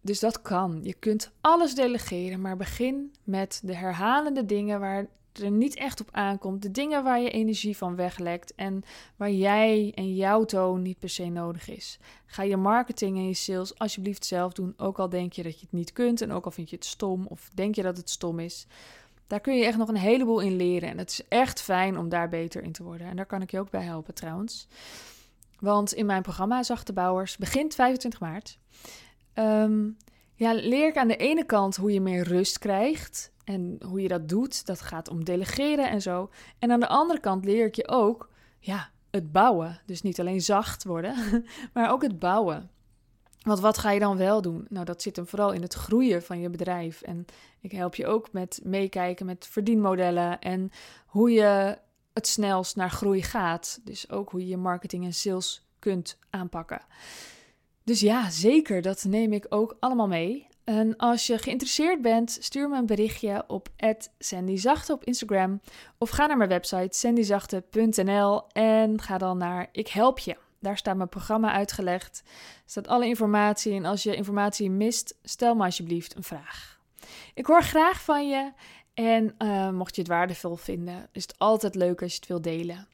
Dus 0.01 0.21
dat 0.21 0.43
kan. 0.43 0.81
Je 0.83 0.95
kunt 0.95 1.31
alles 1.41 1.75
delegeren, 1.75 2.41
maar 2.41 2.57
begin 2.57 3.13
met 3.25 3.61
de 3.65 3.75
herhalende 3.75 4.47
dingen 4.47 4.81
waar 4.81 5.07
er 5.43 5.51
niet 5.51 5.77
echt 5.77 6.01
op 6.01 6.09
aankomt. 6.13 6.63
De 6.63 6.71
dingen 6.71 7.05
waar 7.05 7.21
je 7.21 7.31
energie 7.31 7.77
van 7.77 7.97
weglekt 7.97 8.55
en 8.55 8.83
waar 9.17 9.31
jij 9.31 9.93
en 9.95 10.15
jouw 10.15 10.45
toon 10.45 10.83
niet 10.83 10.99
per 10.99 11.09
se 11.09 11.25
nodig 11.25 11.69
is. 11.69 11.99
Ga 12.27 12.43
je 12.43 12.57
marketing 12.57 13.17
en 13.17 13.27
je 13.27 13.35
sales 13.35 13.79
alsjeblieft 13.79 14.25
zelf 14.25 14.53
doen. 14.53 14.75
Ook 14.77 14.99
al 14.99 15.09
denk 15.09 15.33
je 15.33 15.43
dat 15.43 15.55
je 15.55 15.61
het 15.61 15.73
niet 15.73 15.93
kunt 15.93 16.21
en 16.21 16.33
ook 16.33 16.45
al 16.45 16.51
vind 16.51 16.71
je 16.71 16.77
het 16.77 16.85
stom 16.85 17.27
of 17.27 17.51
denk 17.55 17.75
je 17.75 17.83
dat 17.83 17.97
het 17.97 18.11
stom 18.11 18.39
is. 18.39 18.67
Daar 19.27 19.41
kun 19.41 19.57
je 19.57 19.65
echt 19.65 19.79
nog 19.79 19.89
een 19.89 19.97
heleboel 19.97 20.41
in 20.41 20.57
leren. 20.57 20.89
En 20.89 20.99
het 20.99 21.11
is 21.11 21.23
echt 21.29 21.61
fijn 21.61 21.99
om 21.99 22.09
daar 22.09 22.29
beter 22.29 22.63
in 22.63 22.73
te 22.73 22.83
worden. 22.83 23.07
En 23.07 23.17
daar 23.17 23.27
kan 23.27 23.43
ik 23.43 23.51
je 23.51 23.59
ook 23.59 23.71
bij 23.71 23.85
helpen 23.85 24.15
trouwens. 24.15 24.69
Want 25.61 25.93
in 25.93 26.07
mijn 26.07 26.23
programma 26.23 26.63
Zachte 26.63 26.93
Bouwers 26.93 27.37
begint 27.37 27.75
25 27.75 28.21
maart. 28.21 28.59
Um, 29.35 29.97
ja, 30.39 30.53
leer 30.53 30.89
ik 30.89 30.97
aan 30.97 31.09
de 31.09 31.17
ene 31.17 31.45
kant 31.45 31.77
hoe 31.77 31.93
je 31.93 32.01
meer 32.01 32.23
rust 32.23 32.59
krijgt 32.59 33.33
en 33.45 33.79
hoe 33.85 34.01
je 34.01 34.09
dat 34.09 34.29
doet, 34.29 34.67
dat 34.67 34.81
gaat 34.81 35.09
om 35.09 35.25
delegeren 35.25 35.91
en 35.91 36.03
zo. 36.03 36.31
En 36.59 36.73
aan 36.73 36.81
de 36.81 36.89
andere 36.89 37.21
kant 37.21 37.45
leer 37.45 37.67
ik 37.67 37.75
je 37.75 37.89
ook, 37.89 38.29
ja, 38.59 38.91
het 39.11 39.33
bouwen. 39.33 39.81
Dus 39.87 40.03
niet 40.03 40.21
alleen 40.21 40.41
zacht 40.41 40.85
worden, 40.85 41.45
maar 41.75 41.91
ook 41.91 42.03
het 42.03 42.19
bouwen. 42.19 42.71
Want 43.43 43.61
wat 43.61 43.79
ga 43.79 43.91
je 43.91 44.01
dan 44.01 44.17
wel 44.17 44.43
doen? 44.43 44.67
Nou, 44.69 44.85
dat 44.85 45.03
zit 45.03 45.17
hem 45.17 45.27
vooral 45.27 45.53
in 45.53 45.63
het 45.63 45.75
groeien 45.75 46.23
van 46.23 46.41
je 46.41 46.51
bedrijf. 46.51 47.03
En 47.03 47.25
ik 47.61 47.73
help 47.73 47.95
je 47.95 48.07
ook 48.07 48.33
met 48.33 48.61
meekijken 48.65 49.27
met 49.27 49.47
verdienmodellen 49.47 50.41
en 50.41 50.71
hoe 51.07 51.31
je 51.31 51.79
het 52.13 52.27
snelst 52.27 52.77
naar 52.77 52.91
groei 52.91 53.23
gaat. 53.23 53.81
Dus 53.83 54.11
ook 54.11 54.31
hoe 54.31 54.41
je 54.41 54.47
je 54.47 54.57
marketing 54.57 55.05
en 55.05 55.15
sales 55.15 55.67
kunt 55.79 56.19
aanpakken. 56.31 56.81
Dus 57.89 58.01
ja, 58.01 58.31
zeker, 58.31 58.83
dat 58.83 59.05
neem 59.05 59.33
ik 59.33 59.47
ook 59.49 59.77
allemaal 59.81 60.09
mee. 60.09 60.47
En 60.65 60.97
als 60.97 61.27
je 61.27 61.39
geïnteresseerd 61.39 62.03
bent, 62.03 62.37
stuur 62.41 62.69
me 62.69 62.77
een 62.77 62.87
berichtje 62.87 63.45
op 63.47 63.69
@sandyzachte 64.19 64.93
op 64.93 65.05
Instagram 65.05 65.61
of 65.99 66.11
ga 66.11 66.27
naar 66.27 66.37
mijn 66.37 66.49
website 66.49 66.99
sandyzachte.nl 66.99 68.47
en 68.53 69.01
ga 69.01 69.19
dan 69.19 69.39
naar 69.39 69.69
Ik 69.73 69.89
help 69.89 70.19
je. 70.19 70.37
Daar 70.61 70.77
staat 70.77 70.97
mijn 70.97 71.09
programma 71.09 71.53
uitgelegd. 71.53 72.23
Staat 72.67 72.89
alle 72.89 73.07
informatie 73.07 73.75
en 73.75 73.85
als 73.85 74.03
je 74.03 74.15
informatie 74.15 74.71
mist, 74.71 75.19
stel 75.23 75.55
me 75.55 75.65
alsjeblieft 75.65 76.17
een 76.17 76.23
vraag. 76.23 76.81
Ik 77.35 77.47
hoor 77.47 77.63
graag 77.63 78.03
van 78.03 78.29
je 78.29 78.53
en 78.95 79.35
uh, 79.39 79.71
mocht 79.71 79.95
je 79.95 80.01
het 80.01 80.11
waardevol 80.11 80.57
vinden, 80.57 81.09
is 81.13 81.23
het 81.23 81.39
altijd 81.39 81.75
leuk 81.75 82.03
als 82.03 82.13
je 82.13 82.19
het 82.19 82.29
wilt 82.29 82.45
delen. 82.45 82.89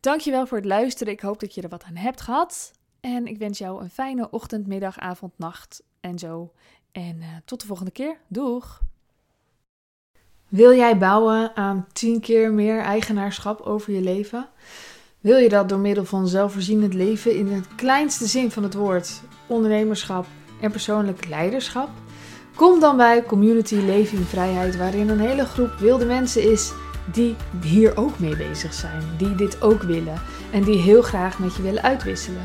Dankjewel 0.00 0.46
voor 0.46 0.58
het 0.58 0.66
luisteren. 0.66 1.12
Ik 1.12 1.20
hoop 1.20 1.40
dat 1.40 1.54
je 1.54 1.62
er 1.62 1.68
wat 1.68 1.84
aan 1.84 1.96
hebt 1.96 2.20
gehad. 2.20 2.78
En 3.00 3.26
ik 3.26 3.38
wens 3.38 3.58
jou 3.58 3.82
een 3.82 3.90
fijne 3.90 4.30
ochtend, 4.30 4.66
middag, 4.66 4.98
avond, 4.98 5.32
nacht 5.36 5.82
en 6.00 6.18
zo. 6.18 6.52
En 6.92 7.16
uh, 7.16 7.26
tot 7.44 7.60
de 7.60 7.66
volgende 7.66 7.90
keer. 7.90 8.16
Doeg! 8.28 8.80
Wil 10.48 10.74
jij 10.74 10.98
bouwen 10.98 11.56
aan 11.56 11.86
10 11.92 12.20
keer 12.20 12.52
meer 12.52 12.80
eigenaarschap 12.80 13.60
over 13.60 13.92
je 13.92 14.00
leven? 14.00 14.48
Wil 15.20 15.36
je 15.36 15.48
dat 15.48 15.68
door 15.68 15.78
middel 15.78 16.04
van 16.04 16.28
zelfvoorzienend 16.28 16.94
leven 16.94 17.36
in 17.36 17.52
het 17.52 17.74
kleinste 17.74 18.26
zin 18.26 18.50
van 18.50 18.62
het 18.62 18.74
woord, 18.74 19.22
ondernemerschap 19.46 20.26
en 20.60 20.70
persoonlijk 20.70 21.28
leiderschap? 21.28 21.88
Kom 22.54 22.80
dan 22.80 22.96
bij 22.96 23.22
Community 23.22 23.74
Leven 23.74 24.18
in 24.18 24.24
Vrijheid, 24.24 24.76
waarin 24.76 25.08
een 25.08 25.20
hele 25.20 25.44
groep 25.44 25.72
wilde 25.78 26.04
mensen 26.04 26.50
is 26.50 26.72
die 27.12 27.36
hier 27.62 27.96
ook 27.96 28.18
mee 28.18 28.36
bezig 28.36 28.74
zijn, 28.74 29.02
die 29.18 29.34
dit 29.34 29.62
ook 29.62 29.82
willen 29.82 30.22
en 30.52 30.62
die 30.62 30.78
heel 30.78 31.02
graag 31.02 31.38
met 31.38 31.56
je 31.56 31.62
willen 31.62 31.82
uitwisselen. 31.82 32.44